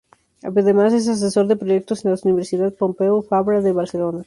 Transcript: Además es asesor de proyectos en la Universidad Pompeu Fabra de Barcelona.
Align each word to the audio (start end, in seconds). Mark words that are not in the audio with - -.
Además 0.41 0.93
es 0.93 1.07
asesor 1.07 1.45
de 1.45 1.55
proyectos 1.55 2.03
en 2.05 2.09
la 2.11 2.17
Universidad 2.23 2.73
Pompeu 2.73 3.21
Fabra 3.21 3.61
de 3.61 3.71
Barcelona. 3.71 4.19